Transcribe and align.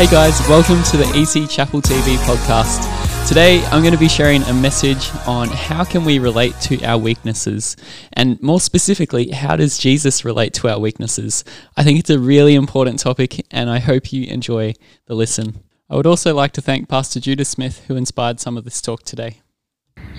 Hey 0.00 0.06
guys, 0.06 0.40
welcome 0.48 0.82
to 0.84 0.96
the 0.96 1.04
EC 1.14 1.46
Chapel 1.46 1.82
TV 1.82 2.16
podcast. 2.24 3.28
Today 3.28 3.62
I'm 3.66 3.82
going 3.82 3.92
to 3.92 4.00
be 4.00 4.08
sharing 4.08 4.42
a 4.44 4.54
message 4.54 5.10
on 5.26 5.48
how 5.48 5.84
can 5.84 6.06
we 6.06 6.18
relate 6.18 6.54
to 6.62 6.82
our 6.84 6.96
weaknesses 6.96 7.76
and 8.14 8.40
more 8.40 8.60
specifically 8.60 9.28
how 9.28 9.56
does 9.56 9.76
Jesus 9.76 10.24
relate 10.24 10.54
to 10.54 10.70
our 10.70 10.80
weaknesses. 10.80 11.44
I 11.76 11.84
think 11.84 11.98
it's 11.98 12.08
a 12.08 12.18
really 12.18 12.54
important 12.54 12.98
topic 12.98 13.44
and 13.50 13.68
I 13.68 13.78
hope 13.78 14.10
you 14.10 14.24
enjoy 14.24 14.72
the 15.04 15.14
listen. 15.14 15.62
I 15.90 15.96
would 15.96 16.06
also 16.06 16.34
like 16.34 16.52
to 16.52 16.62
thank 16.62 16.88
Pastor 16.88 17.20
Judah 17.20 17.44
Smith 17.44 17.84
who 17.86 17.94
inspired 17.94 18.40
some 18.40 18.56
of 18.56 18.64
this 18.64 18.80
talk 18.80 19.02
today. 19.02 19.42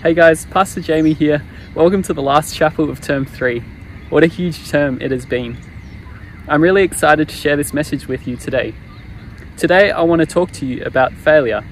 Hey 0.04 0.13
guys, 0.13 0.45
Pastor 0.45 0.82
Jamie 0.82 1.13
here. 1.13 1.43
Welcome 1.73 2.04
to 2.04 2.13
the 2.13 2.21
last 2.21 2.55
chapel 2.55 2.92
of 2.92 3.01
term 3.01 3.25
3. 3.25 3.61
What 4.09 4.23
a 4.23 4.28
huge 4.28 4.70
term 4.70 5.01
it 5.01 5.09
has 5.09 5.25
been. 5.25 5.57
I'm 6.48 6.61
really 6.61 6.84
excited 6.84 7.29
to 7.29 7.36
share 7.36 7.57
this 7.57 7.73
message 7.73 8.07
with 8.07 8.28
you 8.28 8.37
today. 8.37 8.75
Today, 9.57 9.91
I 9.91 10.01
want 10.01 10.21
to 10.21 10.25
talk 10.25 10.51
to 10.54 10.65
you 10.65 10.83
about 10.86 11.14
failure. 11.14 11.64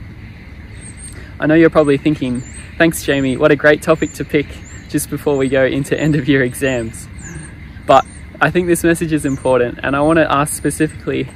I 1.39 1.47
know 1.47 1.55
you're 1.55 1.69
probably 1.69 1.97
thinking, 1.97 2.41
thanks, 2.77 3.03
Jamie, 3.03 3.37
what 3.37 3.51
a 3.51 3.55
great 3.55 3.81
topic 3.81 4.11
to 4.13 4.25
pick 4.25 4.45
just 4.89 5.09
before 5.09 5.37
we 5.37 5.49
go 5.49 5.65
into 5.65 5.99
end 5.99 6.15
of 6.15 6.27
year 6.27 6.43
exams. 6.43 7.07
But 7.87 8.05
I 8.39 8.51
think 8.51 8.67
this 8.67 8.83
message 8.83 9.11
is 9.11 9.25
important, 9.25 9.79
and 9.81 9.95
I 9.95 10.01
want 10.01 10.17
to 10.17 10.31
ask 10.31 10.55
specifically 10.55 11.27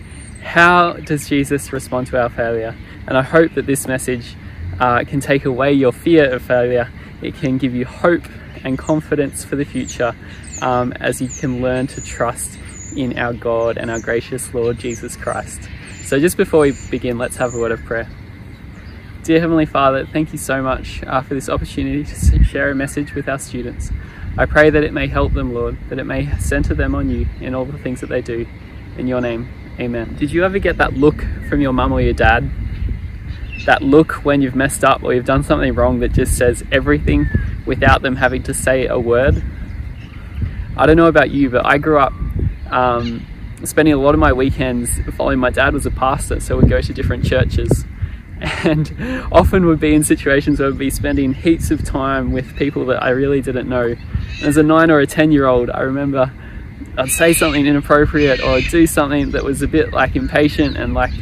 how 0.43 0.93
does 0.93 1.27
Jesus 1.27 1.73
respond 1.73 2.07
to 2.07 2.21
our 2.21 2.29
failure? 2.29 2.75
And 3.07 3.17
I 3.17 3.23
hope 3.23 3.53
that 3.55 3.65
this 3.65 3.87
message 3.87 4.35
uh, 4.79 5.03
can 5.05 5.21
take 5.21 5.45
away 5.45 5.73
your 5.73 5.91
fear 5.91 6.29
of 6.31 6.41
failure, 6.43 6.91
it 7.21 7.35
can 7.35 7.57
give 7.57 7.73
you 7.73 7.85
hope 7.85 8.23
and 8.63 8.77
confidence 8.77 9.43
for 9.43 9.55
the 9.55 9.65
future 9.65 10.13
um, 10.61 10.93
as 10.93 11.21
you 11.21 11.29
can 11.29 11.61
learn 11.61 11.87
to 11.87 12.01
trust 12.01 12.59
in 12.95 13.17
our 13.17 13.33
God 13.33 13.77
and 13.77 13.89
our 13.89 13.99
gracious 13.99 14.53
Lord 14.53 14.77
Jesus 14.77 15.15
Christ. 15.15 15.69
So, 16.05 16.19
just 16.19 16.35
before 16.35 16.59
we 16.61 16.73
begin, 16.91 17.17
let's 17.17 17.37
have 17.37 17.53
a 17.55 17.57
word 17.57 17.71
of 17.71 17.81
prayer. 17.85 18.09
Dear 19.23 19.39
Heavenly 19.39 19.65
Father, 19.65 20.05
thank 20.05 20.33
you 20.33 20.37
so 20.37 20.61
much 20.61 21.01
uh, 21.03 21.21
for 21.21 21.33
this 21.33 21.47
opportunity 21.47 22.03
to 22.03 22.43
share 22.43 22.69
a 22.69 22.75
message 22.75 23.13
with 23.15 23.29
our 23.29 23.39
students. 23.39 23.89
I 24.37 24.45
pray 24.45 24.69
that 24.69 24.83
it 24.83 24.91
may 24.91 25.07
help 25.07 25.31
them, 25.31 25.53
Lord, 25.53 25.77
that 25.87 25.99
it 25.99 26.03
may 26.03 26.29
center 26.39 26.73
them 26.73 26.93
on 26.93 27.09
you 27.09 27.25
in 27.39 27.55
all 27.55 27.63
the 27.63 27.77
things 27.77 28.01
that 28.01 28.09
they 28.09 28.21
do. 28.21 28.45
In 28.97 29.07
your 29.07 29.21
name, 29.21 29.47
amen. 29.79 30.17
Did 30.19 30.33
you 30.33 30.43
ever 30.43 30.59
get 30.59 30.77
that 30.77 30.93
look 30.93 31.23
from 31.47 31.61
your 31.61 31.71
mum 31.71 31.93
or 31.93 32.01
your 32.01 32.13
dad? 32.13 32.51
That 33.65 33.81
look 33.81 34.25
when 34.25 34.41
you've 34.41 34.57
messed 34.57 34.83
up 34.83 35.03
or 35.03 35.13
you've 35.13 35.25
done 35.25 35.43
something 35.43 35.73
wrong 35.73 36.01
that 36.01 36.11
just 36.11 36.37
says 36.37 36.65
everything 36.69 37.27
without 37.65 38.01
them 38.01 38.17
having 38.17 38.43
to 38.43 38.53
say 38.53 38.87
a 38.87 38.99
word? 38.99 39.41
I 40.75 40.85
don't 40.85 40.97
know 40.97 41.07
about 41.07 41.31
you, 41.31 41.49
but 41.49 41.65
I 41.65 41.77
grew 41.77 41.97
up 41.97 42.11
um, 42.69 43.25
spending 43.63 43.93
a 43.93 43.97
lot 43.97 44.13
of 44.13 44.19
my 44.19 44.33
weekends 44.33 44.99
following 45.15 45.39
my 45.39 45.49
dad 45.49 45.73
was 45.73 45.85
a 45.85 45.91
pastor, 45.91 46.39
so 46.39 46.57
we'd 46.57 46.69
go 46.69 46.81
to 46.81 46.93
different 46.93 47.25
churches. 47.25 47.85
And 48.41 48.93
often 49.31 49.65
would 49.67 49.79
be 49.79 49.93
in 49.93 50.03
situations 50.03 50.59
where 50.59 50.69
I'd 50.69 50.77
be 50.77 50.89
spending 50.89 51.33
heaps 51.33 51.71
of 51.71 51.83
time 51.83 52.33
with 52.33 52.55
people 52.55 52.85
that 52.87 53.01
I 53.01 53.09
really 53.09 53.41
didn't 53.41 53.69
know. 53.69 53.95
As 54.41 54.57
a 54.57 54.63
nine 54.63 54.91
or 54.91 54.99
a 54.99 55.07
10 55.07 55.31
year 55.31 55.45
old, 55.45 55.69
I 55.69 55.81
remember 55.81 56.31
I'd 56.97 57.09
say 57.09 57.33
something 57.33 57.65
inappropriate 57.65 58.41
or 58.41 58.49
I'd 58.49 58.69
do 58.69 58.85
something 58.85 59.31
that 59.31 59.43
was 59.43 59.61
a 59.61 59.67
bit 59.67 59.93
like 59.93 60.15
impatient 60.15 60.77
and 60.77 60.93
like 60.93 61.13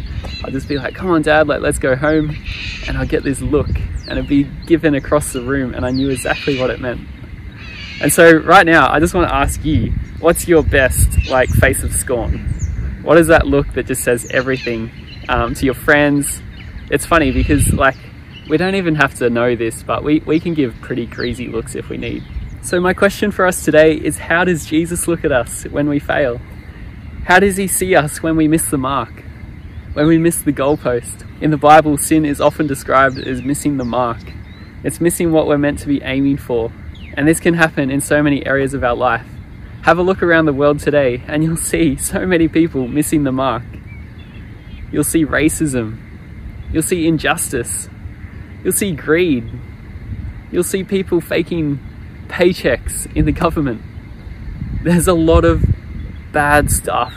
I'd 0.44 0.54
just 0.54 0.68
be 0.68 0.78
like, 0.78 0.96
come 0.96 1.12
on 1.12 1.22
dad, 1.22 1.48
like 1.48 1.62
let's 1.62 1.78
go 1.80 1.96
home. 1.96 2.36
And 2.88 2.98
I'd 2.98 3.10
get 3.10 3.24
this 3.24 3.42
look 3.42 3.70
and 3.70 4.18
it'd 4.18 4.28
be 4.28 4.44
given 4.66 4.96
across 4.96 5.32
the 5.32 5.42
room 5.42 5.74
and 5.76 5.86
I 5.86 5.92
knew 5.92 6.10
exactly 6.10 6.60
what 6.60 6.72
it 6.72 6.82
meant. 6.82 7.02
And 8.02 8.12
so 8.12 8.32
right 8.32 8.66
now, 8.66 8.92
I 8.92 9.00
just 9.00 9.14
want 9.14 9.30
to 9.30 9.36
ask 9.36 9.64
you, 9.64 9.94
what's 10.22 10.48
your 10.48 10.64
best 10.64 11.30
like 11.30 11.50
face 11.50 11.84
of 11.84 11.94
scorn? 11.94 12.40
What 13.02 13.18
is 13.18 13.28
that 13.28 13.48
look 13.48 13.74
that 13.74 13.88
just 13.88 14.04
says 14.04 14.28
everything 14.32 14.92
um, 15.28 15.56
to 15.56 15.66
your 15.66 15.74
friends? 15.74 16.42
It's 16.92 17.06
funny 17.06 17.32
because 17.32 17.74
like 17.74 17.98
we 18.48 18.58
don't 18.58 18.76
even 18.76 18.96
have 18.96 19.16
to 19.16 19.30
know 19.30 19.56
this, 19.56 19.84
but 19.84 20.04
we, 20.04 20.20
we 20.20 20.40
can 20.40 20.54
give 20.54 20.76
pretty 20.82 21.06
greasy 21.06 21.48
looks 21.48 21.76
if 21.76 21.90
we 21.90 21.98
need. 21.98 22.24
So 22.62 22.80
my 22.80 22.94
question 22.94 23.32
for 23.32 23.46
us 23.46 23.66
today 23.66 23.96
is 23.96 24.20
how 24.20 24.44
does 24.44 24.66
Jesus 24.66 25.08
look 25.08 25.26
at 25.26 25.32
us 25.32 25.64
when 25.64 25.90
we 25.90 26.00
fail? 26.00 26.40
How 27.26 27.40
does 27.40 27.58
he 27.58 27.68
see 27.68 27.96
us 27.96 28.22
when 28.22 28.36
we 28.36 28.48
miss 28.48 28.70
the 28.70 28.78
mark? 28.78 29.24
When 29.94 30.06
we 30.06 30.18
miss 30.18 30.42
the 30.42 30.54
goalpost? 30.54 31.28
In 31.42 31.50
the 31.50 31.58
Bible, 31.58 31.98
sin 31.98 32.24
is 32.24 32.40
often 32.40 32.68
described 32.68 33.18
as 33.18 33.42
missing 33.42 33.78
the 33.78 33.86
mark. 33.86 34.22
It's 34.84 35.02
missing 35.02 35.32
what 35.32 35.48
we're 35.48 35.58
meant 35.58 35.80
to 35.80 35.88
be 35.88 36.02
aiming 36.04 36.38
for. 36.38 36.72
And 37.16 37.28
this 37.28 37.40
can 37.40 37.56
happen 37.56 37.90
in 37.90 38.00
so 38.00 38.22
many 38.22 38.46
areas 38.46 38.74
of 38.74 38.84
our 38.84 38.96
life. 38.96 39.26
Have 39.84 39.98
a 39.98 40.04
look 40.04 40.22
around 40.22 40.46
the 40.46 40.54
world 40.54 40.80
today 40.80 41.24
and 41.26 41.44
you'll 41.44 41.58
see 41.58 41.96
so 41.96 42.24
many 42.28 42.48
people 42.48 42.88
missing 42.88 43.24
the 43.24 43.32
mark. 43.32 43.64
You'll 44.92 45.04
see 45.04 45.26
racism. 45.26 46.00
You'll 46.72 46.84
see 46.84 47.08
injustice. 47.08 47.90
You'll 48.64 48.74
see 48.74 48.92
greed. 48.92 49.50
You'll 50.52 50.64
see 50.64 50.84
people 50.84 51.20
faking 51.20 51.80
paychecks 52.28 53.12
in 53.16 53.26
the 53.26 53.32
government. 53.32 53.82
There's 54.84 55.08
a 55.08 55.16
lot 55.16 55.46
of 55.46 55.64
bad 56.32 56.70
stuff. 56.70 57.16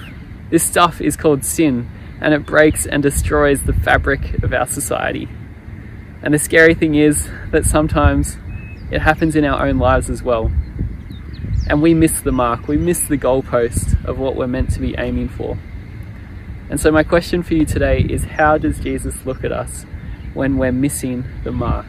This 0.48 0.64
stuff 0.64 1.02
is 1.02 1.18
called 1.18 1.44
sin 1.44 1.86
and 2.22 2.32
it 2.32 2.46
breaks 2.46 2.86
and 2.86 3.02
destroys 3.02 3.64
the 3.64 3.74
fabric 3.74 4.42
of 4.42 4.54
our 4.54 4.66
society. 4.66 5.28
And 6.22 6.32
the 6.32 6.38
scary 6.38 6.72
thing 6.74 6.94
is 6.94 7.28
that 7.50 7.66
sometimes 7.66 8.38
it 8.90 9.02
happens 9.02 9.36
in 9.36 9.44
our 9.44 9.66
own 9.66 9.76
lives 9.76 10.08
as 10.08 10.22
well 10.22 10.50
and 11.66 11.80
we 11.80 11.94
miss 11.94 12.20
the 12.20 12.32
mark, 12.32 12.68
we 12.68 12.76
miss 12.76 13.08
the 13.08 13.16
goalpost 13.16 14.04
of 14.04 14.18
what 14.18 14.36
we're 14.36 14.46
meant 14.46 14.70
to 14.72 14.80
be 14.80 14.94
aiming 14.98 15.28
for. 15.28 15.58
And 16.70 16.80
so, 16.80 16.90
my 16.90 17.02
question 17.02 17.42
for 17.42 17.54
you 17.54 17.64
today 17.64 18.00
is 18.00 18.24
how 18.24 18.58
does 18.58 18.78
Jesus 18.78 19.24
look 19.24 19.44
at 19.44 19.52
us 19.52 19.84
when 20.34 20.58
we're 20.58 20.72
missing 20.72 21.24
the 21.44 21.52
mark? 21.52 21.86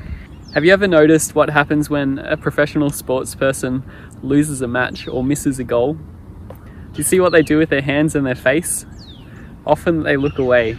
Have 0.53 0.63
you 0.63 0.71
ever 0.71 0.87
noticed 0.87 1.35
what 1.35 1.49
happens 1.49 1.89
when 1.89 2.19
a 2.19 2.37
professional 2.37 2.89
sports 2.89 3.35
person 3.35 3.83
loses 4.21 4.61
a 4.61 4.67
match 4.67 5.07
or 5.07 5.23
misses 5.23 5.59
a 5.59 5.63
goal? 5.63 5.95
Do 5.95 6.97
you 6.97 7.03
see 7.03 7.19
what 7.19 7.33
they 7.33 7.41
do 7.41 7.57
with 7.57 7.69
their 7.69 7.81
hands 7.81 8.15
and 8.15 8.25
their 8.25 8.35
face? 8.35 8.85
Often 9.65 10.03
they 10.03 10.15
look 10.15 10.37
away. 10.37 10.77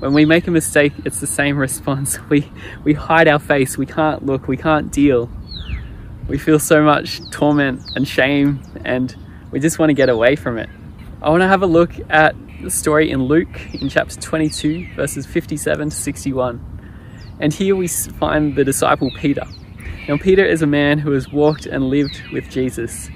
When 0.00 0.14
we 0.14 0.24
make 0.24 0.46
a 0.48 0.50
mistake, 0.50 0.92
it's 1.04 1.20
the 1.20 1.26
same 1.26 1.56
response. 1.66 2.18
We, 2.28 2.50
we 2.82 2.94
hide 2.94 3.28
our 3.28 3.38
face, 3.38 3.78
we 3.78 3.86
can't 3.86 4.26
look, 4.26 4.48
we 4.48 4.56
can't 4.56 4.90
deal 4.90 5.30
we 6.28 6.38
feel 6.38 6.58
so 6.58 6.82
much 6.82 7.20
torment 7.30 7.82
and 7.96 8.06
shame 8.06 8.62
and 8.84 9.16
we 9.50 9.58
just 9.58 9.78
want 9.78 9.90
to 9.90 9.94
get 9.94 10.08
away 10.08 10.36
from 10.36 10.58
it. 10.58 10.68
I 11.22 11.30
want 11.30 11.40
to 11.40 11.48
have 11.48 11.62
a 11.62 11.66
look 11.66 11.92
at 12.10 12.36
the 12.62 12.70
story 12.70 13.10
in 13.10 13.24
Luke 13.24 13.74
in 13.74 13.88
chapter 13.88 14.20
22, 14.20 14.94
verses 14.94 15.26
57 15.26 15.90
to 15.90 15.96
61. 15.96 16.78
And 17.40 17.52
here 17.52 17.74
we 17.74 17.88
find 17.88 18.54
the 18.54 18.64
disciple 18.64 19.10
Peter. 19.16 19.46
Now, 20.08 20.16
Peter 20.16 20.44
is 20.44 20.62
a 20.62 20.66
man 20.66 20.98
who 20.98 21.12
has 21.12 21.30
walked 21.30 21.66
and 21.66 21.84
lived 21.84 22.20
with 22.32 22.50
Jesus. 22.50 23.10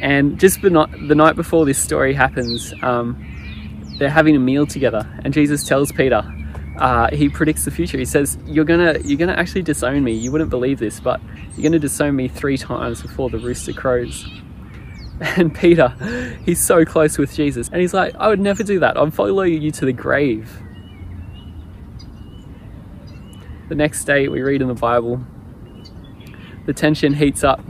And 0.00 0.38
just 0.38 0.62
the 0.62 0.70
night, 0.70 1.36
before 1.36 1.64
this 1.64 1.78
story 1.78 2.14
happens, 2.14 2.72
um, 2.82 3.26
they're 3.98 4.10
having 4.10 4.34
a 4.34 4.40
meal 4.40 4.66
together, 4.66 5.06
and 5.24 5.34
Jesus 5.34 5.66
tells 5.66 5.92
Peter, 5.92 6.22
uh, 6.76 7.08
he 7.12 7.28
predicts 7.28 7.64
the 7.64 7.70
future. 7.70 7.98
He 7.98 8.04
says, 8.04 8.38
"You're 8.46 8.64
gonna, 8.64 8.98
you're 9.04 9.18
gonna 9.18 9.34
actually 9.34 9.62
disown 9.62 10.04
me. 10.04 10.12
You 10.12 10.32
wouldn't 10.32 10.50
believe 10.50 10.78
this, 10.78 11.00
but 11.00 11.20
you're 11.56 11.64
gonna 11.64 11.78
disown 11.78 12.16
me 12.16 12.28
three 12.28 12.56
times 12.56 13.02
before 13.02 13.30
the 13.30 13.38
rooster 13.38 13.72
crows." 13.72 14.26
And 15.36 15.54
Peter, 15.54 15.88
he's 16.46 16.64
so 16.64 16.86
close 16.86 17.18
with 17.18 17.34
Jesus, 17.34 17.68
and 17.68 17.82
he's 17.82 17.92
like, 17.92 18.14
"I 18.18 18.28
would 18.28 18.40
never 18.40 18.62
do 18.62 18.80
that. 18.80 18.96
I'd 18.96 19.12
follow 19.12 19.42
you 19.42 19.70
to 19.70 19.84
the 19.84 19.92
grave." 19.92 20.50
The 23.68 23.74
next 23.74 24.04
day, 24.04 24.28
we 24.28 24.40
read 24.40 24.62
in 24.62 24.68
the 24.68 24.74
Bible, 24.74 25.22
the 26.64 26.72
tension 26.72 27.12
heats 27.12 27.44
up. 27.44 27.60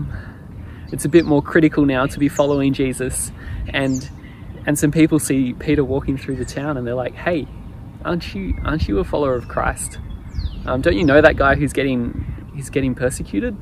It's 0.93 1.05
a 1.05 1.09
bit 1.09 1.25
more 1.25 1.43
critical 1.43 1.85
now 1.85 2.07
to 2.07 2.19
be 2.21 2.29
following 2.29 2.73
Jesus, 2.73 3.33
and 3.71 4.09
and 4.65 4.79
some 4.79 4.93
people 4.93 5.19
see 5.19 5.53
Peter 5.55 5.83
walking 5.83 6.17
through 6.17 6.37
the 6.37 6.45
town, 6.45 6.77
and 6.77 6.87
they're 6.87 6.95
like, 6.95 7.15
"Hey, 7.15 7.49
aren't 8.05 8.35
you 8.35 8.55
aren't 8.65 8.89
you 8.89 8.99
a 8.99 9.05
follower 9.05 9.35
of 9.35 9.49
Christ? 9.49 9.99
Um, 10.67 10.81
don't 10.81 10.97
you 10.97 11.05
know 11.05 11.21
that 11.21 11.37
guy 11.37 11.55
who's 11.55 11.73
getting 11.73 12.51
he's 12.55 12.71
getting 12.71 12.95
persecuted? 12.95 13.57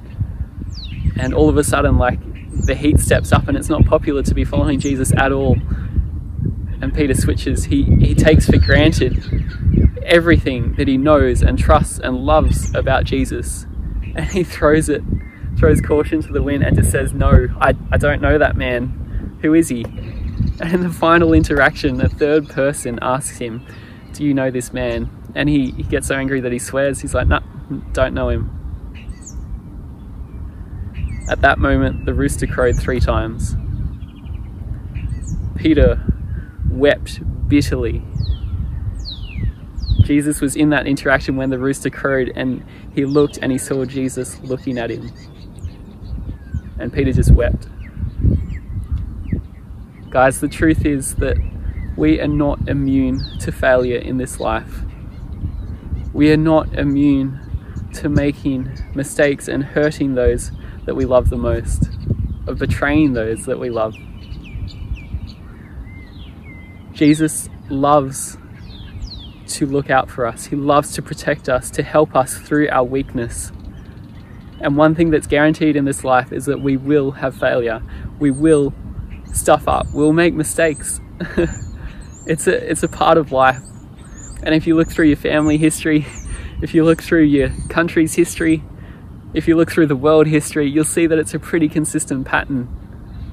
And 1.19 1.35
all 1.35 1.49
of 1.49 1.57
a 1.57 1.65
sudden, 1.65 1.99
like 1.99 2.21
the 2.67 2.75
heat 2.75 3.01
steps 3.01 3.33
up, 3.33 3.49
and 3.49 3.57
it's 3.57 3.69
not 3.69 3.85
popular 3.85 4.23
to 4.23 4.35
be 4.35 4.45
following 4.45 4.81
Jesus 4.81 5.13
at 5.17 5.33
all. 5.33 5.57
And 6.81 6.95
Peter 6.95 7.15
switches. 7.15 7.65
He 7.65 7.83
he 7.83 8.15
takes 8.15 8.47
for 8.47 8.59
granted 8.59 9.23
everything 10.05 10.75
that 10.75 10.89
he 10.89 10.97
knows 10.97 11.43
and 11.43 11.59
trusts 11.59 11.99
and 11.99 12.19
loves 12.19 12.75
about 12.75 13.05
Jesus, 13.05 13.67
and 14.15 14.27
he 14.27 14.45
throws 14.45 14.89
it, 14.89 15.03
throws 15.59 15.81
caution 15.81 16.23
to 16.23 16.33
the 16.33 16.43
wind, 16.43 16.63
and 16.63 16.77
just 16.77 16.91
says, 16.91 17.13
"No, 17.13 17.49
I 17.61 17.75
I 17.91 17.97
don't 17.97 18.23
know 18.23 18.39
that 18.39 18.57
man. 18.57 19.39
Who 19.43 19.55
is 19.55 19.69
he?" 19.69 19.85
And 20.61 20.73
in 20.73 20.81
the 20.83 20.91
final 20.91 21.33
interaction, 21.33 21.97
the 21.97 22.09
third 22.09 22.49
person 22.49 22.99
asks 23.03 23.39
him, 23.39 23.65
do 24.19 24.25
you 24.25 24.35
know 24.35 24.51
this 24.51 24.73
man? 24.73 25.09
And 25.37 25.49
he, 25.49 25.71
he 25.71 25.85
gets 25.85 26.09
so 26.09 26.17
angry 26.17 26.41
that 26.41 26.51
he 26.51 26.59
swears. 26.59 27.01
He's 27.01 27.15
like, 27.15 27.29
nah, 27.29 27.39
don't 27.93 28.15
know 28.15 28.29
him. 28.29 28.51
At 31.31 31.41
that 31.43 31.61
moment, 31.61 32.05
the 32.05 32.13
rooster 32.13 32.49
crowed 32.49 32.77
three 32.77 32.99
times. 32.99 33.55
Peter 35.55 36.05
wept 36.69 37.21
bitterly. 37.49 38.03
Jesus 40.03 40.41
was 40.41 40.57
in 40.57 40.71
that 40.71 40.89
interaction 40.89 41.37
when 41.37 41.51
the 41.51 41.59
rooster 41.59 41.91
crowed 41.91 42.33
and 42.35 42.65
he 42.93 43.05
looked 43.05 43.39
and 43.41 43.53
he 43.53 43.59
saw 43.59 43.85
Jesus 43.85 44.41
looking 44.41 44.79
at 44.79 44.91
him. 44.91 45.13
And 46.81 46.93
Peter 46.93 47.13
just 47.13 47.31
wept. 47.31 47.69
Guys, 50.11 50.41
the 50.41 50.49
truth 50.49 50.85
is 50.85 51.15
that 51.17 51.37
we 51.99 52.21
are 52.21 52.29
not 52.29 52.69
immune 52.69 53.21
to 53.41 53.51
failure 53.51 53.99
in 53.99 54.19
this 54.19 54.39
life. 54.39 54.83
We 56.13 56.31
are 56.31 56.37
not 56.37 56.73
immune 56.75 57.41
to 57.95 58.09
making 58.09 58.71
mistakes 58.95 59.49
and 59.49 59.65
hurting 59.65 60.15
those 60.15 60.53
that 60.85 60.95
we 60.95 61.05
love 61.05 61.29
the 61.29 61.37
most, 61.37 61.89
of 62.47 62.57
betraying 62.57 63.15
those 63.15 63.47
that 63.47 63.59
we 63.59 63.71
love. 63.71 63.97
Jesus 66.93 67.49
loves 67.69 68.39
to 69.49 69.67
look 69.67 69.91
out 69.91 70.09
for 70.09 70.25
us. 70.25 70.47
He 70.47 70.55
loves 70.55 70.93
to 70.93 71.03
protect 71.03 71.49
us, 71.49 71.69
to 71.73 71.83
help 71.83 72.15
us 72.15 72.39
through 72.39 72.69
our 72.69 72.85
weakness. 72.85 73.51
And 74.61 74.77
one 74.77 74.95
thing 74.95 75.11
that's 75.11 75.27
guaranteed 75.27 75.75
in 75.75 75.85
this 75.85 76.05
life 76.05 76.33
is 76.33 76.47
that 76.47 76.61
we 76.61 76.77
will 76.77 77.11
have 77.11 77.35
failure. 77.35 77.83
We 78.21 78.31
will 78.31 78.73
stuff 79.25 79.67
up. 79.67 79.89
We'll 79.93 80.13
make 80.13 80.35
mistakes. 80.35 81.01
it's 82.29 82.47
a 82.47 82.71
it's 82.71 82.83
a 82.83 82.89
part 82.89 83.19
of 83.19 83.33
life. 83.33 83.61
And 84.43 84.55
if 84.55 84.67
you 84.67 84.77
look 84.77 84.89
through 84.89 85.07
your 85.07 85.17
family 85.17 85.57
history, 85.57 86.07
if 86.63 86.75
you 86.75 86.85
look 86.85 87.03
through 87.03 87.25
your 87.25 87.51
country's 87.69 88.15
history, 88.15 88.63
if 89.35 89.49
you 89.49 89.57
look 89.57 89.71
through 89.71 89.87
the 89.87 89.97
world 89.97 90.27
history, 90.27 90.69
you'll 90.71 90.85
see 90.85 91.07
that 91.07 91.19
it's 91.19 91.35
a 91.35 91.39
pretty 91.39 91.69
consistent 91.69 92.27
pattern 92.27 92.69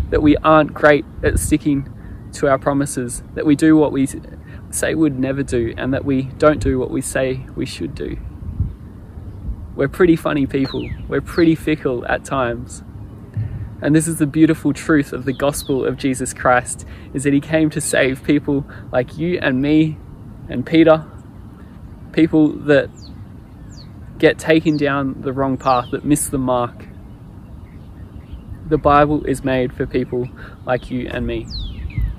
that 0.10 0.22
we 0.22 0.38
aren't 0.38 0.74
great 0.74 1.06
at 1.24 1.40
sticking 1.40 1.92
to 2.34 2.48
our 2.48 2.58
promises, 2.58 3.24
that 3.34 3.46
we 3.46 3.56
do 3.56 3.76
what 3.76 3.92
we 3.92 4.08
say 4.70 4.94
we'd 4.94 5.18
never 5.18 5.44
do, 5.44 5.74
and 5.78 5.94
that 5.94 6.06
we 6.06 6.24
don't 6.38 6.60
do 6.60 6.78
what 6.78 6.92
we 6.92 7.02
say 7.02 7.46
we 7.56 7.66
should 7.66 7.96
do. 7.96 8.18
We're 9.76 9.90
pretty 9.90 10.16
funny 10.16 10.46
people, 10.46 10.90
we're 11.08 11.22
pretty 11.22 11.56
fickle 11.56 12.06
at 12.08 12.24
times. 12.24 12.84
And 13.82 13.94
this 13.94 14.08
is 14.08 14.18
the 14.18 14.26
beautiful 14.26 14.74
truth 14.74 15.12
of 15.12 15.26
the 15.26 15.34
gospel 15.34 15.86
of 15.86 15.98
Jesus 15.98 16.34
Christ 16.34 16.86
is 17.14 17.24
that 17.24 17.34
he 17.34 17.42
came 17.42 17.70
to 17.72 17.82
save 17.82 18.24
people 18.24 18.66
like 18.92 19.18
you 19.18 19.38
and 19.42 19.62
me 19.62 19.98
and 20.50 20.66
Peter, 20.66 21.06
people 22.14 22.50
that 22.50 22.90
get 24.18 24.40
taken 24.40 24.78
down 24.78 25.22
the 25.22 25.34
wrong 25.34 25.58
path, 25.58 25.92
that 25.92 26.06
miss 26.06 26.30
the 26.30 26.38
mark. 26.38 26.86
The 28.68 28.78
Bible 28.78 29.26
is 29.26 29.44
made 29.44 29.74
for 29.74 29.86
people 29.86 30.30
like 30.66 30.90
you 30.90 31.08
and 31.12 31.28
me. 31.28 31.46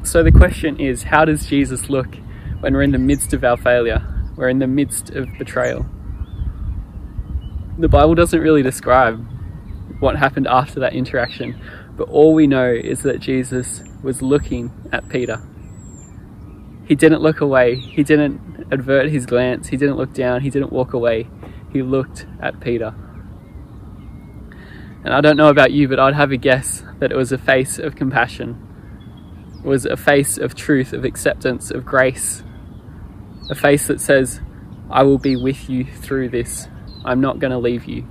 So 0.02 0.22
the 0.22 0.30
question 0.30 0.78
is, 0.78 1.04
how 1.04 1.24
does 1.24 1.46
Jesus 1.46 1.88
look 1.88 2.16
when 2.60 2.74
we're 2.74 2.82
in 2.82 2.92
the 2.92 2.98
midst 2.98 3.32
of 3.32 3.42
our 3.42 3.56
failure? 3.56 4.06
We're 4.36 4.50
in 4.50 4.58
the 4.58 4.66
midst 4.66 5.10
of 5.10 5.26
betrayal. 5.38 5.86
The 7.78 7.88
Bible 7.88 8.14
doesn't 8.14 8.40
really 8.40 8.62
describe 8.62 9.26
what 10.00 10.16
happened 10.16 10.46
after 10.46 10.80
that 10.80 10.94
interaction, 10.94 11.60
but 11.96 12.08
all 12.08 12.34
we 12.34 12.46
know 12.46 12.70
is 12.70 13.02
that 13.02 13.20
Jesus 13.20 13.82
was 14.02 14.22
looking 14.22 14.70
at 14.92 15.08
Peter. 15.08 15.42
He 16.86 16.94
didn't 16.94 17.20
look 17.20 17.40
away, 17.40 17.76
he 17.76 18.02
didn't 18.02 18.68
avert 18.70 19.08
his 19.08 19.26
glance, 19.26 19.68
he 19.68 19.76
didn't 19.76 19.96
look 19.96 20.12
down, 20.12 20.42
he 20.42 20.50
didn't 20.50 20.72
walk 20.72 20.92
away 20.92 21.28
he 21.76 21.82
looked 21.82 22.26
at 22.40 22.60
Peter. 22.60 22.94
And 25.04 25.14
I 25.14 25.20
don't 25.20 25.36
know 25.36 25.48
about 25.48 25.72
you, 25.72 25.88
but 25.88 26.00
I'd 26.00 26.14
have 26.14 26.32
a 26.32 26.36
guess 26.36 26.82
that 26.98 27.12
it 27.12 27.16
was 27.16 27.32
a 27.32 27.38
face 27.38 27.78
of 27.78 27.94
compassion. 27.94 28.62
It 29.58 29.68
was 29.68 29.84
a 29.84 29.96
face 29.96 30.38
of 30.38 30.54
truth, 30.54 30.92
of 30.92 31.04
acceptance, 31.04 31.70
of 31.70 31.84
grace. 31.84 32.42
A 33.50 33.54
face 33.54 33.86
that 33.86 34.00
says, 34.00 34.40
I 34.90 35.02
will 35.02 35.18
be 35.18 35.36
with 35.36 35.68
you 35.68 35.84
through 35.84 36.30
this. 36.30 36.66
I'm 37.04 37.20
not 37.20 37.38
going 37.38 37.52
to 37.52 37.58
leave 37.58 37.84
you. 37.84 38.08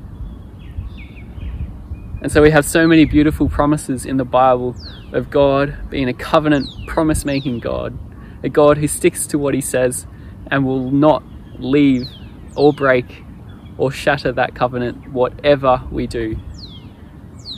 And 2.26 2.32
so 2.32 2.42
we 2.42 2.50
have 2.50 2.66
so 2.66 2.88
many 2.88 3.06
beautiful 3.06 3.48
promises 3.48 4.04
in 4.04 4.18
the 4.18 4.26
Bible 4.26 4.76
of 5.14 5.30
God 5.30 5.78
being 5.92 6.10
a 6.10 6.14
covenant 6.16 6.68
promise 6.88 7.24
making 7.24 7.60
God, 7.60 7.96
a 8.42 8.50
God 8.50 8.80
who 8.80 8.88
sticks 8.88 9.28
to 9.28 9.38
what 9.38 9.54
he 9.54 9.62
says 9.62 10.08
and 10.48 10.66
will 10.66 10.90
not 10.90 11.22
leave 11.60 12.10
or 12.56 12.74
break 12.74 13.24
or 13.78 13.92
shatter 13.92 14.32
that 14.32 14.56
covenant, 14.56 15.12
whatever 15.12 15.84
we 15.92 16.08
do. 16.08 16.36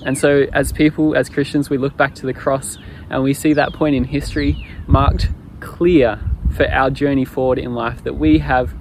And 0.06 0.18
so, 0.18 0.48
as 0.52 0.74
people, 0.74 1.16
as 1.16 1.30
Christians, 1.30 1.70
we 1.70 1.78
look 1.78 1.96
back 1.96 2.14
to 2.16 2.26
the 2.26 2.34
cross 2.34 2.78
and 3.10 3.24
we 3.24 3.34
see 3.34 3.54
that 3.54 3.72
point 3.72 3.96
in 3.96 4.04
history 4.04 4.68
marked 4.86 5.30
clear 5.62 6.20
for 6.52 6.70
our 6.70 6.90
journey 6.90 7.24
forward 7.24 7.58
in 7.58 7.74
life 7.74 8.04
that 8.04 8.16
we 8.16 8.40
have 8.40 8.74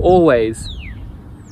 always 0.00 0.66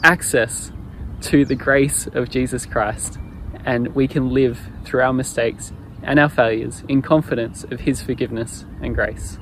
access 0.03 0.73
to 1.21 1.45
the 1.45 1.55
grace 1.55 2.07
of 2.15 2.31
Jesus 2.31 2.65
Christ 2.65 3.19
and 3.65 3.95
we 3.95 4.07
can 4.07 4.31
live 4.31 4.59
through 4.85 5.03
our 5.03 5.13
mistakes 5.13 5.73
and 6.03 6.19
our 6.19 6.29
failures 6.29 6.83
in 6.89 7.03
confidence 7.03 7.65
of 7.65 7.81
His 7.81 8.03
forgiveness 8.03 8.65
and 8.83 8.95
grace. 8.95 9.39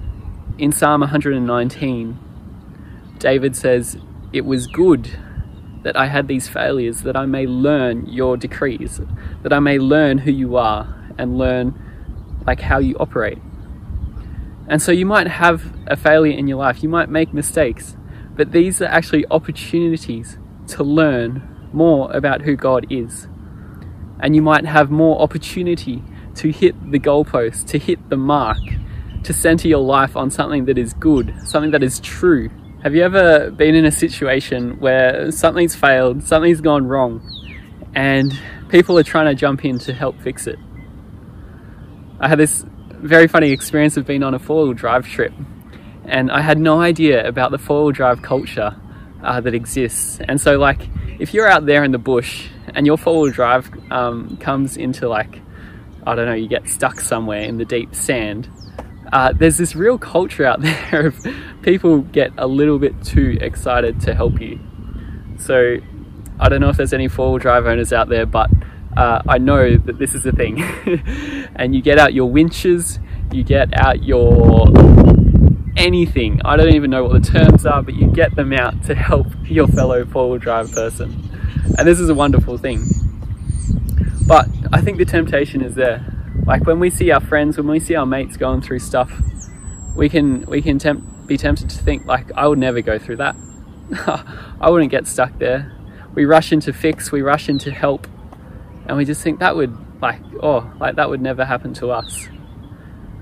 In 0.59 0.71
Psalm 0.73 1.01
119, 1.01 2.19
David 3.19 3.57
says, 3.57 3.97
It 4.33 4.45
was 4.45 4.67
good 4.67 5.19
that 5.83 5.97
I 5.97 6.07
had 6.07 6.29
these 6.29 6.49
failures, 6.49 7.03
that 7.03 7.17
I 7.17 7.27
may 7.27 7.47
learn 7.47 8.07
your 8.07 8.37
decrees, 8.37 9.01
that 9.43 9.53
I 9.53 9.59
may 9.59 9.79
learn 9.79 10.19
who 10.19 10.31
you 10.31 10.57
are 10.57 10.95
and 11.19 11.37
learn 11.37 11.75
like 12.47 12.61
how 12.61 12.79
you 12.79 12.97
operate. 12.99 13.39
And 14.69 14.81
so 14.81 14.93
you 14.93 15.07
might 15.07 15.27
have 15.27 15.75
a 15.87 15.97
failure 15.97 16.37
in 16.37 16.47
your 16.47 16.59
life, 16.59 16.83
you 16.83 16.89
might 16.89 17.09
make 17.09 17.35
mistakes, 17.35 17.97
but 18.37 18.53
these 18.53 18.81
are 18.81 18.87
actually 18.87 19.27
opportunities 19.31 20.39
to 20.69 20.85
learn 20.85 21.69
more 21.73 22.11
about 22.13 22.43
who 22.43 22.57
God 22.57 22.87
is. 22.91 23.27
And 24.23 24.35
you 24.35 24.41
might 24.41 24.65
have 24.65 24.91
more 24.91 25.21
opportunity 25.21 26.03
to 26.37 26.51
hit 26.51 26.75
the 26.91 26.99
goalpost, 26.99 27.67
to 27.67 27.79
hit 27.79 28.09
the 28.09 28.17
mark, 28.17 28.57
to 29.25 29.33
center 29.35 29.69
your 29.69 29.83
life 29.83 30.17
on 30.17 30.31
something 30.31 30.65
that 30.65 30.79
is 30.79 30.95
good, 30.95 31.35
something 31.45 31.73
that 31.73 31.83
is 31.83 32.01
true, 32.01 32.49
have 32.83 32.97
you 32.97 33.03
ever 33.05 33.53
been 33.53 33.77
in 33.77 33.85
a 33.85 33.93
situation 33.93 34.81
where 34.81 35.31
something's 35.31 35.77
failed, 35.77 36.25
something's 36.25 36.61
gone 36.61 36.85
wrong, 36.85 37.23
and 37.95 38.37
people 38.71 38.99
are 38.99 39.05
trying 39.05 39.27
to 39.27 39.37
jump 39.37 39.65
in 39.65 39.79
to 39.79 39.93
help 39.93 40.21
fix 40.21 40.49
it? 40.49 40.59
I 42.19 42.27
had 42.27 42.41
this 42.41 42.65
very 42.91 43.29
funny 43.29 43.53
experience 43.53 43.97
of 43.97 44.05
being 44.05 44.25
on 44.25 44.35
a 44.35 44.41
four 44.41 44.65
wheel 44.65 44.73
drive 44.73 45.07
trip, 45.07 45.33
and 46.07 46.29
I 46.33 46.41
had 46.41 46.59
no 46.59 46.81
idea 46.81 47.25
about 47.25 47.53
the 47.53 47.59
four 47.59 47.85
wheel 47.85 47.93
drive 47.93 48.21
culture 48.21 48.75
uh, 49.23 49.41
that 49.41 49.55
exists. 49.55 50.19
And 50.27 50.41
so, 50.41 50.59
like, 50.59 50.89
if 51.21 51.33
you're 51.33 51.47
out 51.47 51.67
there 51.67 51.85
in 51.85 51.93
the 51.93 51.99
bush 51.99 52.49
and 52.75 52.87
your 52.87 52.97
four 52.97 53.23
wheel 53.23 53.33
drive 53.33 53.71
um, 53.91 54.37
comes 54.39 54.77
into, 54.77 55.09
like, 55.09 55.41
I 56.07 56.15
don't 56.15 56.27
know, 56.27 56.35
you 56.35 56.49
get 56.49 56.69
stuck 56.69 57.01
somewhere 57.01 57.43
in 57.43 57.59
the 57.59 57.65
deep 57.65 57.95
sand, 57.95 58.49
uh, 59.13 59.33
there's 59.33 59.59
this 59.59 59.77
real 59.77 59.99
culture 59.99 60.45
out 60.45 60.63
there 60.63 61.09
of 61.09 61.27
people 61.63 62.01
get 62.01 62.33
a 62.39 62.47
little 62.47 62.79
bit 62.79 63.05
too 63.05 63.37
excited 63.41 64.01
to 64.01 64.15
help 64.15 64.41
you. 64.41 64.59
So 65.39 65.77
I 66.41 66.49
don't 66.49 66.61
know 66.61 66.71
if 66.71 66.77
there's 66.77 66.95
any 66.95 67.09
four-wheel 67.09 67.39
drive 67.39 67.67
owners 67.67 67.93
out 67.93 68.09
there, 68.09 68.27
but 68.27 68.51
uh, 68.97 69.23
I 69.29 69.39
know 69.39 69.77
that 69.77 69.99
this 69.99 70.15
is 70.15 70.25
a 70.25 70.33
thing. 70.33 70.63
and 71.57 71.75
you 71.75 71.83
get 71.83 71.99
out 71.99 72.15
your 72.15 72.31
winches, 72.31 72.99
you 73.31 73.45
get 73.45 73.69
out 73.79 74.03
your 74.03 74.69
anything. 75.77 76.41
I 76.45 76.57
don't 76.57 76.75
even 76.75 76.91
know 76.91 77.05
what 77.05 77.23
the 77.23 77.31
terms 77.31 77.67
are, 77.67 77.83
but 77.83 77.95
you 77.95 78.07
get 78.09 78.35
them 78.35 78.53
out 78.53 78.83
to 78.85 78.95
help 78.95 79.27
your 79.45 79.67
fellow 79.69 80.05
four-wheel 80.07 80.39
drive 80.39 80.73
person. 80.73 81.32
And 81.65 81.87
this 81.87 82.01
is 82.01 82.09
a 82.09 82.15
wonderful 82.15 82.59
thing. 82.59 82.85
But 84.27 84.49
I 84.73 84.81
think 84.81 84.99
the 84.99 85.05
temptation 85.05 85.63
is 85.63 85.75
there. 85.75 86.05
Like 86.47 86.67
when 86.67 86.81
we 86.81 86.91
see 86.91 87.11
our 87.11 87.21
friends, 87.21 87.57
when 87.57 87.69
we 87.69 87.81
see 87.81 87.95
our 87.95 88.07
mates 88.07 88.37
going 88.37 88.63
through 88.63 88.81
stuff, 88.81 89.13
we 89.95 90.09
can 90.09 90.43
we 90.47 90.63
can 90.63 90.79
tempt, 90.79 91.27
be 91.27 91.37
tempted 91.37 91.71
to 91.71 91.79
think 91.79 92.07
like 92.07 92.33
I 92.37 92.49
would 92.49 92.59
never 92.59 92.81
go 92.81 92.99
through 92.99 93.17
that. 93.17 93.37
I 94.61 94.71
wouldn't 94.71 94.91
get 94.91 95.07
stuck 95.07 95.39
there. 95.39 95.73
We 96.15 96.25
rush 96.25 96.53
into 96.53 96.73
fix, 96.73 97.13
we 97.13 97.23
rush 97.23 97.49
into 97.49 97.71
help, 97.71 98.07
and 98.87 98.97
we 98.97 99.05
just 99.05 99.23
think 99.23 99.41
that 99.41 99.57
would 99.57 99.77
like 100.01 100.21
oh 100.43 100.71
like 100.81 100.97
that 100.97 101.09
would 101.09 101.21
never 101.21 101.45
happen 101.45 101.75
to 101.75 101.91
us. 101.91 102.29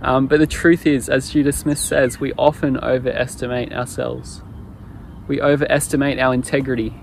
Um, 0.03 0.27
but 0.27 0.39
the 0.39 0.47
truth 0.47 0.87
is, 0.87 1.11
as 1.11 1.31
Judah 1.31 1.53
Smith 1.53 1.79
says, 1.79 2.19
we 2.19 2.33
often 2.35 2.79
overestimate 2.79 3.73
ourselves. 3.73 4.43
We 5.29 5.43
overestimate 5.43 6.19
our 6.19 6.33
integrity. 6.33 6.95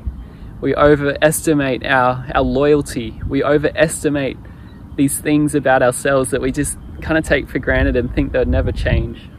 We 0.62 0.76
overestimate 0.76 1.86
our, 1.86 2.26
our 2.34 2.42
loyalty. 2.42 3.22
We 3.28 3.44
overestimate 3.44 4.38
these 4.96 5.20
things 5.20 5.54
about 5.54 5.84
ourselves 5.84 6.32
that 6.32 6.42
we 6.42 6.52
just 6.52 6.78
kind 7.02 7.18
of 7.18 7.26
take 7.26 7.48
for 7.48 7.60
granted 7.60 7.96
and 7.96 8.14
think 8.14 8.32
they'll 8.32 8.46
never 8.46 8.72
change. 8.72 9.30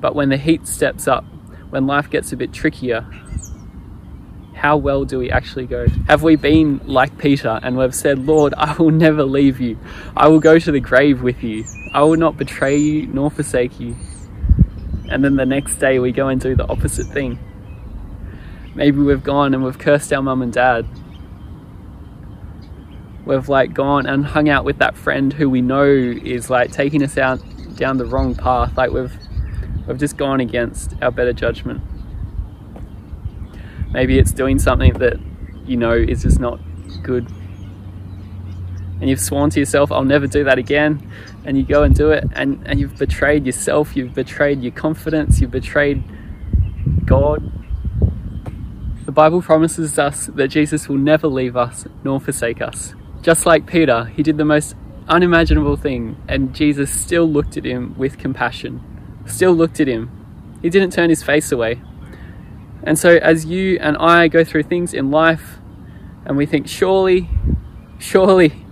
But 0.00 0.14
when 0.14 0.28
the 0.28 0.36
heat 0.36 0.66
steps 0.66 1.06
up, 1.06 1.24
when 1.70 1.86
life 1.86 2.10
gets 2.10 2.32
a 2.32 2.36
bit 2.36 2.52
trickier, 2.52 3.06
how 4.54 4.76
well 4.76 5.04
do 5.04 5.18
we 5.18 5.30
actually 5.30 5.66
go? 5.66 5.86
Have 6.08 6.22
we 6.22 6.36
been 6.36 6.80
like 6.84 7.18
Peter 7.18 7.60
and 7.62 7.76
we've 7.76 7.94
said, 7.94 8.26
Lord, 8.26 8.54
I 8.56 8.74
will 8.76 8.90
never 8.90 9.24
leave 9.24 9.60
you. 9.60 9.78
I 10.16 10.28
will 10.28 10.40
go 10.40 10.58
to 10.58 10.72
the 10.72 10.80
grave 10.80 11.22
with 11.22 11.42
you. 11.42 11.64
I 11.92 12.02
will 12.02 12.16
not 12.16 12.36
betray 12.36 12.76
you 12.76 13.06
nor 13.06 13.30
forsake 13.30 13.78
you. 13.78 13.94
And 15.10 15.24
then 15.24 15.36
the 15.36 15.46
next 15.46 15.76
day 15.76 15.98
we 15.98 16.12
go 16.12 16.28
and 16.28 16.40
do 16.40 16.56
the 16.56 16.66
opposite 16.66 17.06
thing. 17.06 17.38
Maybe 18.74 18.98
we've 18.98 19.22
gone 19.22 19.54
and 19.54 19.64
we've 19.64 19.78
cursed 19.78 20.12
our 20.12 20.22
mum 20.22 20.42
and 20.42 20.52
dad. 20.52 20.86
We've 23.24 23.48
like 23.48 23.72
gone 23.72 24.06
and 24.06 24.24
hung 24.24 24.48
out 24.48 24.64
with 24.64 24.78
that 24.78 24.96
friend 24.96 25.32
who 25.32 25.48
we 25.48 25.62
know 25.62 25.84
is 25.84 26.50
like 26.50 26.72
taking 26.72 27.02
us 27.02 27.16
out 27.16 27.40
down 27.76 27.96
the 27.96 28.04
wrong 28.04 28.34
path. 28.34 28.76
Like 28.76 28.90
we've 28.90 29.16
we've 29.86 29.98
just 29.98 30.16
gone 30.16 30.40
against 30.40 30.94
our 31.00 31.10
better 31.10 31.32
judgment. 31.32 31.82
Maybe 33.92 34.18
it's 34.18 34.32
doing 34.32 34.58
something 34.58 34.94
that 34.94 35.18
you 35.64 35.76
know 35.76 35.92
is 35.92 36.22
just 36.22 36.40
not 36.40 36.58
good. 37.02 37.28
And 39.00 39.08
you've 39.08 39.20
sworn 39.20 39.50
to 39.50 39.60
yourself, 39.60 39.92
I'll 39.92 40.04
never 40.04 40.26
do 40.26 40.44
that 40.44 40.58
again. 40.58 41.10
And 41.44 41.58
you 41.58 41.64
go 41.64 41.82
and 41.82 41.94
do 41.94 42.10
it, 42.10 42.24
and, 42.34 42.62
and 42.66 42.80
you've 42.80 42.96
betrayed 42.96 43.44
yourself, 43.44 43.96
you've 43.96 44.14
betrayed 44.14 44.62
your 44.62 44.72
confidence, 44.72 45.40
you've 45.40 45.50
betrayed 45.50 46.02
God. 47.04 47.50
Bible 49.14 49.42
promises 49.42 49.96
us 49.96 50.26
that 50.26 50.48
Jesus 50.48 50.88
will 50.88 50.98
never 50.98 51.28
leave 51.28 51.56
us 51.56 51.86
nor 52.02 52.18
forsake 52.18 52.60
us. 52.60 52.94
Just 53.22 53.46
like 53.46 53.64
Peter, 53.64 54.06
he 54.06 54.24
did 54.24 54.38
the 54.38 54.44
most 54.44 54.74
unimaginable 55.08 55.76
thing, 55.76 56.16
and 56.26 56.52
Jesus 56.52 56.90
still 56.90 57.24
looked 57.24 57.56
at 57.56 57.64
him 57.64 57.94
with 57.96 58.18
compassion, 58.18 58.82
still 59.24 59.52
looked 59.52 59.78
at 59.78 59.86
him. 59.86 60.10
He 60.62 60.68
didn't 60.68 60.92
turn 60.92 61.10
his 61.10 61.22
face 61.22 61.52
away. 61.52 61.80
And 62.82 62.98
so, 62.98 63.16
as 63.18 63.46
you 63.46 63.78
and 63.80 63.96
I 63.98 64.26
go 64.26 64.42
through 64.42 64.64
things 64.64 64.92
in 64.92 65.12
life, 65.12 65.58
and 66.26 66.36
we 66.36 66.44
think, 66.44 66.66
surely, 66.66 67.30
surely, 67.98 68.64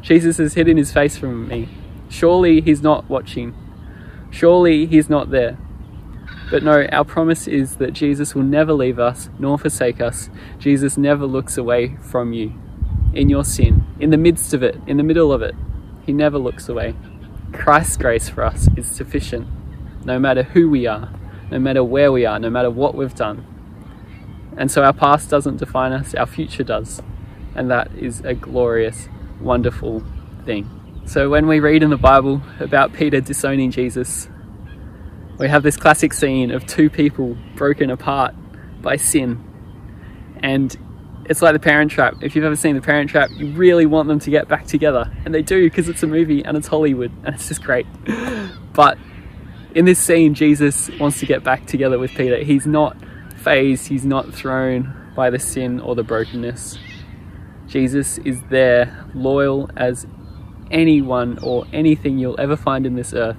Jesus 0.00 0.38
has 0.38 0.54
hidden 0.54 0.78
his 0.78 0.90
face 0.90 1.18
from 1.18 1.48
me. 1.48 1.68
Surely 2.08 2.62
he's 2.62 2.80
not 2.80 3.10
watching. 3.10 3.54
Surely 4.30 4.86
he's 4.86 5.10
not 5.10 5.30
there. 5.30 5.58
But 6.52 6.62
no, 6.62 6.86
our 6.92 7.06
promise 7.06 7.48
is 7.48 7.76
that 7.76 7.94
Jesus 7.94 8.34
will 8.34 8.42
never 8.42 8.74
leave 8.74 8.98
us 8.98 9.30
nor 9.38 9.56
forsake 9.56 10.02
us. 10.02 10.28
Jesus 10.58 10.98
never 10.98 11.24
looks 11.24 11.56
away 11.56 11.96
from 12.02 12.34
you 12.34 12.52
in 13.14 13.30
your 13.30 13.42
sin, 13.42 13.86
in 13.98 14.10
the 14.10 14.18
midst 14.18 14.52
of 14.52 14.62
it, 14.62 14.76
in 14.86 14.98
the 14.98 15.02
middle 15.02 15.32
of 15.32 15.40
it. 15.40 15.54
He 16.04 16.12
never 16.12 16.36
looks 16.36 16.68
away. 16.68 16.94
Christ's 17.54 17.96
grace 17.96 18.28
for 18.28 18.44
us 18.44 18.68
is 18.76 18.86
sufficient, 18.86 19.46
no 20.04 20.18
matter 20.18 20.42
who 20.42 20.68
we 20.68 20.86
are, 20.86 21.08
no 21.50 21.58
matter 21.58 21.82
where 21.82 22.12
we 22.12 22.26
are, 22.26 22.38
no 22.38 22.50
matter 22.50 22.70
what 22.70 22.94
we've 22.94 23.14
done. 23.14 23.46
And 24.58 24.70
so 24.70 24.84
our 24.84 24.92
past 24.92 25.30
doesn't 25.30 25.56
define 25.56 25.92
us, 25.92 26.14
our 26.14 26.26
future 26.26 26.64
does. 26.64 27.00
And 27.54 27.70
that 27.70 27.90
is 27.94 28.20
a 28.26 28.34
glorious, 28.34 29.08
wonderful 29.40 30.02
thing. 30.44 30.68
So 31.06 31.30
when 31.30 31.46
we 31.46 31.60
read 31.60 31.82
in 31.82 31.88
the 31.88 31.96
Bible 31.96 32.42
about 32.60 32.92
Peter 32.92 33.22
disowning 33.22 33.70
Jesus, 33.70 34.28
we 35.42 35.48
have 35.48 35.64
this 35.64 35.76
classic 35.76 36.12
scene 36.12 36.52
of 36.52 36.64
two 36.68 36.88
people 36.88 37.36
broken 37.56 37.90
apart 37.90 38.32
by 38.80 38.94
sin. 38.94 39.42
And 40.36 40.76
it's 41.28 41.42
like 41.42 41.52
the 41.52 41.58
Parent 41.58 41.90
Trap. 41.90 42.22
If 42.22 42.36
you've 42.36 42.44
ever 42.44 42.54
seen 42.54 42.76
the 42.76 42.80
Parent 42.80 43.10
Trap, 43.10 43.28
you 43.34 43.50
really 43.50 43.84
want 43.84 44.06
them 44.06 44.20
to 44.20 44.30
get 44.30 44.46
back 44.46 44.66
together. 44.68 45.10
And 45.24 45.34
they 45.34 45.42
do 45.42 45.68
because 45.68 45.88
it's 45.88 46.04
a 46.04 46.06
movie 46.06 46.44
and 46.44 46.56
it's 46.56 46.68
Hollywood 46.68 47.10
and 47.24 47.34
it's 47.34 47.48
just 47.48 47.62
great. 47.62 47.86
But 48.72 48.96
in 49.74 49.84
this 49.84 49.98
scene, 49.98 50.32
Jesus 50.32 50.88
wants 50.98 51.20
to 51.20 51.26
get 51.26 51.44
back 51.44 51.66
together 51.66 51.98
with 51.98 52.12
Peter. 52.12 52.42
He's 52.42 52.66
not 52.66 52.96
fazed, 53.36 53.86
he's 53.88 54.06
not 54.06 54.32
thrown 54.32 55.12
by 55.14 55.28
the 55.28 55.38
sin 55.38 55.78
or 55.78 55.94
the 55.94 56.02
brokenness. 56.02 56.78
Jesus 57.66 58.16
is 58.18 58.40
there, 58.48 59.04
loyal 59.12 59.68
as 59.76 60.06
anyone 60.70 61.38
or 61.42 61.66
anything 61.70 62.18
you'll 62.18 62.40
ever 62.40 62.56
find 62.56 62.86
in 62.86 62.94
this 62.94 63.12
earth. 63.12 63.36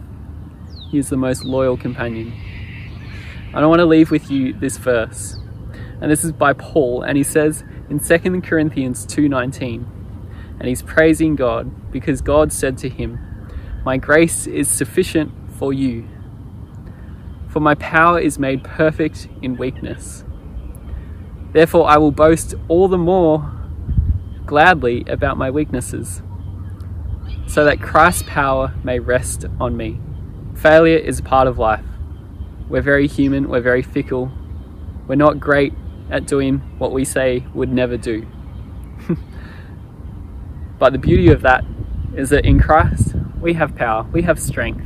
He 0.94 1.00
is 1.00 1.10
the 1.10 1.18
most 1.18 1.44
loyal 1.44 1.76
companion. 1.76 2.32
And 3.48 3.56
I 3.56 3.66
want 3.66 3.80
to 3.80 3.86
leave 3.86 4.12
with 4.12 4.30
you 4.30 4.54
this 4.54 4.78
verse. 4.78 5.40
And 6.00 6.12
this 6.12 6.24
is 6.24 6.32
by 6.32 6.54
Paul, 6.54 7.02
and 7.02 7.18
he 7.18 7.24
says 7.24 7.64
in 7.90 7.98
2 7.98 8.44
Corinthians 8.44 9.04
2:19, 9.08 9.88
and 10.60 10.68
he's 10.68 10.84
praising 10.84 11.36
God 11.36 11.92
because 11.92 12.22
God 12.22 12.52
said 12.52 12.78
to 12.78 12.90
him, 12.90 13.18
"My 13.84 13.98
grace 13.98 14.46
is 14.46 14.68
sufficient 14.68 15.32
for 15.50 15.74
you, 15.74 16.04
for 17.48 17.60
my 17.60 17.74
power 17.74 18.20
is 18.20 18.38
made 18.38 18.64
perfect 18.64 19.28
in 19.42 19.58
weakness. 19.58 20.24
Therefore 21.54 21.90
I 21.90 21.98
will 21.98 22.12
boast 22.12 22.54
all 22.68 22.88
the 22.88 23.00
more 23.00 23.50
gladly 24.46 25.06
about 25.08 25.40
my 25.40 25.50
weaknesses, 25.50 26.22
so 27.48 27.66
that 27.66 27.82
Christ's 27.82 28.26
power 28.28 28.74
may 28.84 29.00
rest 29.00 29.48
on 29.60 29.76
me." 29.76 30.00
Failure 30.56 30.98
is 30.98 31.20
a 31.20 31.24
part 31.24 31.48
of 31.48 31.58
life. 31.58 31.86
We're 32.70 32.82
very 32.82 33.08
human, 33.08 33.50
we're 33.50 33.62
very 33.62 33.82
fickle. 33.82 34.32
We're 35.08 35.16
not 35.16 35.40
great 35.40 35.74
at 36.10 36.26
doing 36.26 36.60
what 36.78 36.92
we 36.92 37.04
say 37.06 37.46
would 37.54 37.72
never 37.72 37.98
do. 37.98 38.26
but 40.80 40.94
the 40.94 41.00
beauty 41.00 41.30
of 41.30 41.42
that 41.42 41.66
is 42.16 42.30
that 42.30 42.46
in 42.46 42.60
Christ, 42.60 43.16
we 43.42 43.54
have 43.54 43.76
power, 43.76 44.04
we 44.12 44.22
have 44.22 44.40
strength. 44.40 44.86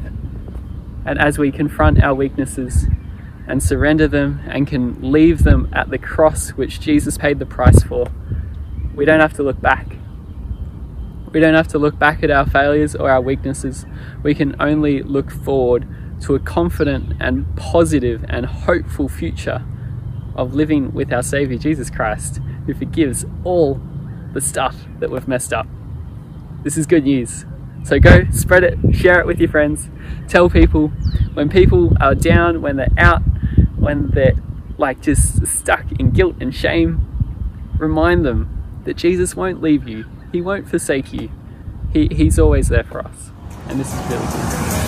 And 1.06 1.20
as 1.20 1.38
we 1.38 1.52
confront 1.52 2.02
our 2.04 2.16
weaknesses 2.16 2.88
and 3.48 3.62
surrender 3.62 4.08
them 4.08 4.42
and 4.48 4.68
can 4.68 5.12
leave 5.12 5.44
them 5.44 5.70
at 5.74 5.90
the 5.90 5.98
cross 5.98 6.50
which 6.50 6.80
Jesus 6.80 7.18
paid 7.18 7.40
the 7.40 7.46
price 7.46 7.84
for, 7.84 8.08
we 8.96 9.06
don't 9.06 9.20
have 9.20 9.34
to 9.34 9.44
look 9.44 9.62
back. 9.62 9.97
We 11.38 11.42
don't 11.42 11.54
have 11.54 11.68
to 11.68 11.78
look 11.78 12.00
back 12.00 12.24
at 12.24 12.32
our 12.32 12.48
failures 12.48 12.96
or 12.96 13.12
our 13.12 13.22
weaknesses. 13.22 13.86
We 14.24 14.34
can 14.34 14.60
only 14.60 15.04
look 15.04 15.30
forward 15.30 15.88
to 16.22 16.34
a 16.34 16.40
confident 16.40 17.14
and 17.20 17.56
positive 17.56 18.26
and 18.28 18.44
hopeful 18.44 19.08
future 19.08 19.64
of 20.34 20.56
living 20.56 20.94
with 20.94 21.14
our 21.14 21.22
Savior 21.22 21.60
Jesus 21.60 21.92
Christ, 21.92 22.42
who 22.66 22.74
forgives 22.74 23.24
all 23.44 23.80
the 24.34 24.42
stuff 24.42 24.88
that 24.98 25.12
we've 25.12 25.28
messed 25.28 25.54
up. 25.54 25.68
This 26.64 26.76
is 26.76 26.88
good 26.88 27.04
news. 27.04 27.46
So 27.84 28.00
go 28.00 28.24
spread 28.32 28.64
it, 28.64 28.80
share 28.96 29.20
it 29.20 29.28
with 29.28 29.40
your 29.40 29.50
friends, 29.50 29.90
tell 30.28 30.50
people 30.50 30.88
when 31.36 31.50
people 31.50 31.96
are 32.02 32.16
down, 32.16 32.64
when 32.64 32.78
they're 32.78 32.88
out, 32.98 33.22
when 33.76 34.08
they're 34.08 34.34
like 34.80 35.02
just 35.02 35.46
stuck 35.46 35.86
in 36.00 36.10
guilt 36.10 36.38
and 36.42 36.56
shame, 36.56 37.76
remind 37.78 38.26
them 38.26 38.82
that 38.86 38.98
Jesus 38.98 39.36
won't 39.36 39.62
leave 39.62 39.88
you, 39.88 40.06
He 40.32 40.42
won't 40.42 40.70
forsake 40.70 41.14
you. 41.14 41.30
He, 41.94 42.08
he's 42.08 42.38
always 42.38 42.70
there 42.70 42.84
for 42.84 43.00
us. 43.06 43.32
And 43.70 43.80
this 43.80 43.94
is 43.94 44.00
really 44.12 44.26
good. 44.26 44.87